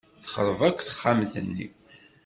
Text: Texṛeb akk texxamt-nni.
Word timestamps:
Texṛeb 0.23 0.59
akk 0.67 0.77
texxamt-nni. 0.81 1.65